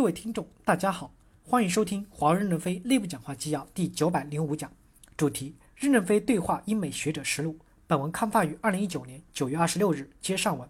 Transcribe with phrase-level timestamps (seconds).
[0.00, 1.12] 各位听众，大家好，
[1.44, 4.72] 欢迎收听华为任正非内部讲话纪要第九百零五讲，
[5.14, 7.58] 主题：任正非对话英美学者实录。
[7.86, 10.66] 本文刊发于二零一九年九月二十六日，接上文。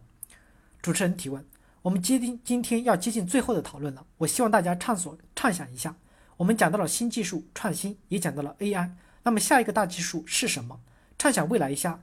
[0.83, 1.47] 主持人提问：
[1.83, 5.95] 我们接近今天要接近最后的讨论了，我希望大家畅所畅想一下。
[6.37, 8.91] 我们讲到了新技术创新，也讲到了 AI，
[9.23, 10.81] 那么下一个大技术是什么？
[11.17, 12.03] 畅想未来一下，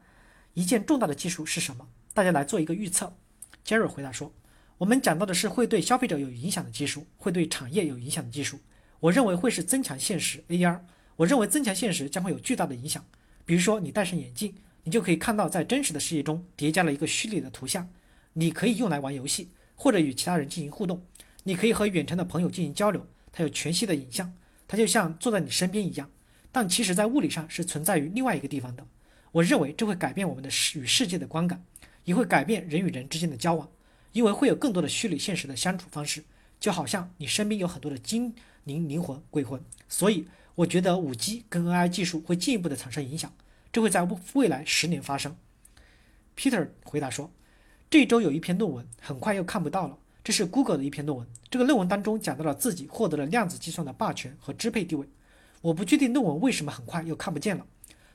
[0.53, 1.89] 一件重大的技术是什么？
[2.13, 3.11] 大家来做一个预测。
[3.65, 4.31] 杰瑞回答说。
[4.77, 8.59] 我们讲到的是会对消费者有影响的技术，会对产业有影响的技术。
[8.99, 10.79] 我认为会是增强现实 AR。
[11.15, 13.03] 我认为增强现实将会有巨大的影响。
[13.43, 17.89] 比如说，你戴上眼镜，你就可以看到在真实的世界中叠加了一个虚拟的图像，
[18.33, 21.01] 你可以用来玩游戏或者与其他人进行互动。
[21.43, 24.31] 你可以和远程的朋友进行交流，它有全息的影像，
[24.67, 26.07] 它就像坐在你身边一样。
[26.51, 28.85] 但其实，在物理上是存在于另外一个地方的。
[29.31, 31.63] 我认为这会改变我们的世与世界的观感，
[32.03, 33.67] 也会改变人与人之间的交往。
[34.11, 36.23] 因为会有更多的虚拟现实的相处方式，
[36.59, 43.31] 就好像你身边有很多的精灵、灵魂、鬼魂，所以我觉得五 G 跟 AI 技术会进一步的产生影响，
[43.71, 45.35] 这会在未来十年发生。
[46.35, 47.31] Peter 回答说，
[47.89, 55.07] 这周有一篇论文，很快又看不到了，这是 Google 的一篇论文，这个论文当中讲到了自己获得了量子计算的霸权和支配地位，
[55.61, 57.65] 我不确定论文为什么很快又看不见了。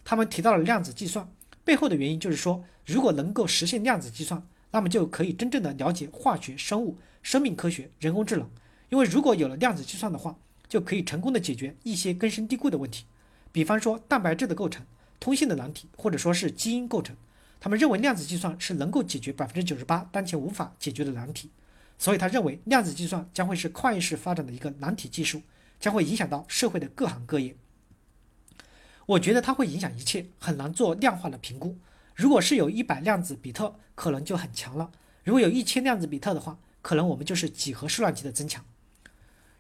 [0.04, 1.32] 他们提到了量子计算
[1.64, 4.44] 背后的原因，就是说如果能够实现量子计算。
[4.72, 8.50] 那么就可以真正的了解化学、生物、生命科学、人工智能，
[8.88, 10.36] 因为如果有了量子计算的话，
[10.68, 13.04] 就可以成功的解决一些根深蒂固的问题，
[13.52, 14.84] 比方说蛋白质的构成、
[15.20, 17.14] 通信的难题，或者说是基因构成。
[17.60, 21.50] 他们认为量子计算是能够解决百分之九十八当前无法解决的难题，
[21.98, 25.42] 所以他认为量子计算将会是跨越式发展的一个难题技术，
[25.78, 27.54] 将会影响到社会的各行各业。
[29.04, 31.76] 我觉得它会影响一切，很难做量化的评估。
[32.14, 34.90] 如果是有一百量子比特，可能就很强了；
[35.24, 38.64] 如果有一千量子比特的话，可能我们就是几何数量级的增强。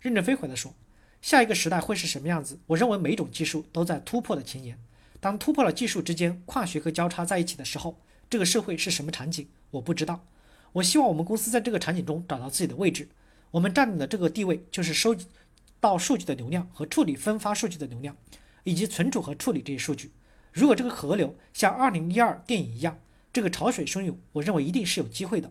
[0.00, 0.74] 任正非回答说
[1.22, 2.58] ：“下一个时代会是什么样子？
[2.66, 4.78] 我认为每种技术都在突破的前沿。
[5.20, 9.48] 当突破了技术之间跨学科交叉在一起的时候，这个社会是什么场景？
[9.70, 10.26] 我不知道。
[10.72, 13.08] 我希望我们公司在这个场景中找到自己的位置。
[13.52, 15.26] 我们占领的这个地位就是收集
[15.78, 18.16] 到数据的流量和处理分发数据的流量，
[18.64, 20.10] 以及存储和处理这些数据。”
[20.52, 22.98] 如果这个河流像二零一二电影一样，
[23.32, 25.50] 这个潮水汹涌，我认为一定是有机会的。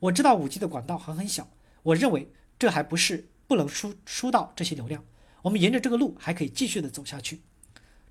[0.00, 1.48] 我知道五 G 的管道还很小，
[1.84, 5.04] 我认为这还不是不能输输到这些流量。
[5.42, 7.42] 我们沿着这个路还可以继续的走下去。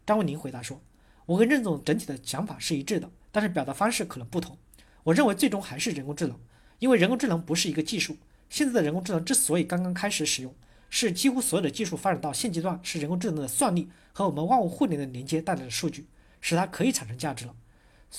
[0.06, 0.82] 张文宁回答说
[1.28, 4.58] ：“我跟任总整体的想法是一致的，但是表达方式可能不同。
[5.04, 6.40] 我认为最终还是人工智能，
[6.80, 8.18] 因为人工智能不是一个技术。
[8.50, 10.56] 现在的人工智能之所以刚刚开始使用，
[10.90, 16.08] 是几乎所有的技术发展到现阶段，是人工智能的算力和我们万物互联的连接带来的数据。”
[16.42, 17.56] 使它可以产生价值了。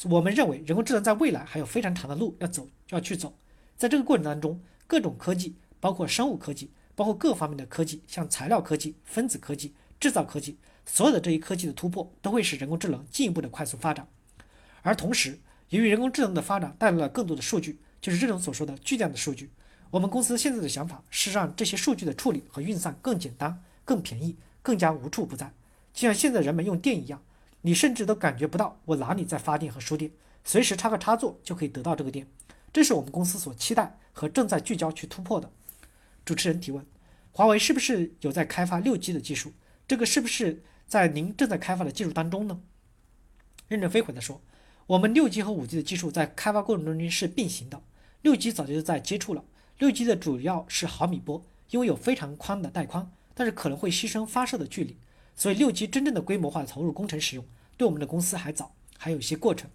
[0.05, 3.37] 我们认为人工智能在未来还有非常长的路要走，要去走。
[3.77, 14.07] 在这个过程当中，各种科技，包括生物科技，包括各方面的科技，像材料科技、分子科技、制造科技，所有的这一科技的突破，都会使人工智能进一步的快速发展。
[14.83, 19.51] 而同时，由于人工智能的发展带来了更多的数据，就是这种所说的巨量的数据。
[19.91, 25.53] 我们公司现在的想法是让这些数据的处理和运算更简单、更便宜、更加无处不在，
[25.93, 27.21] 就像现在人们用电一样。
[27.63, 30.11] 你甚至都感觉不到我哪里在发电和输电，
[30.45, 32.27] 随时插个插座就可以得到这个电。
[32.73, 35.51] 这是我们公司所期待和正在聚焦去突破的。
[36.25, 36.87] 主持人提问：
[37.33, 39.53] 华为是不是有在开发六 G 的技术？
[39.89, 42.61] 这个是不是在您正在开发的技术当中呢？
[43.69, 44.41] 任正非回答说：
[44.87, 47.83] 我们六 G 和五 G 的技术在开发过程中间是并行的。
[48.23, 49.45] 六 G 早就在接触了，
[49.79, 54.97] 六 G 的主要是毫米波，因为有非常宽的带宽，但是可能会牺牲发射的距离。
[55.37, 57.45] 所以六 G 真正的规模化投入工程使用，
[57.77, 59.71] 对我们的公司还早，还有一些过程。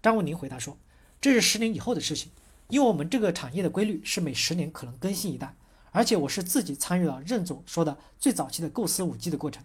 [0.00, 0.76] 张文宁回答说
[1.20, 2.30] ：“这是十年以后的事情，
[2.68, 5.56] 因为我们这个产业的规律是每十年可能更新一代，
[5.90, 9.64] 而且我是自己参与了任总说的最早期的构思五 G 的过程。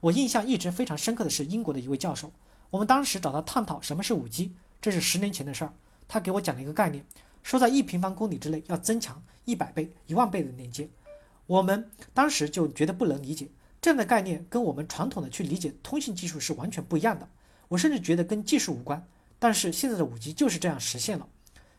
[0.00, 2.32] 我印象一直非常深刻的是英国的一位教授，
[2.70, 5.74] 我们当时找他探讨什么是五 G，这是十年前的事儿。
[6.08, 7.04] 他给我讲了一个概念，
[7.42, 10.88] 说在一平方公里之内要增强一百倍、一万倍的连接。
[11.46, 13.48] 我们当时就觉得不能理解。”
[13.80, 17.28] 这样的概念跟我们传统的去理解通信技术是完全不一样的。
[17.68, 19.06] 我甚至觉得跟技术无关。
[19.38, 21.26] 但是现在的五 G 就是这样实现了。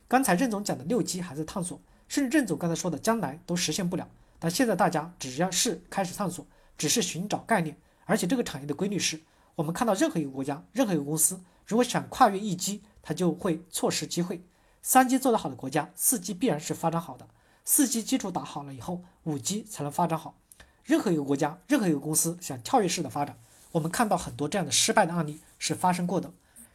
[0.07, 4.09] 刚才任总讲的六 G 还在探索，甚至任总刚才说的将来都实现不了。
[4.39, 6.43] 但现在大家只要是开始探索，
[6.75, 7.77] 只是寻找概念。
[8.05, 9.21] 而且这个产业的规律是，
[9.53, 14.43] 我们看到任何一个国家、任何一个公司，如果想跨越一 G，它就会错失机会。
[14.81, 17.27] 三 G 做得好的国家，四 G 必然是发展好的。
[17.63, 20.35] 四 G 基础打好了以后，五 G 才能发展好。
[20.83, 23.37] 任何一个国家，任何一个公司想跳跃式的发展，
[23.71, 26.31] 我们看到很多这样的失败的案例是发生过的。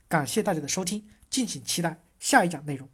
[0.08, 2.88] 感谢大家的收听，敬请期待下一讲内容。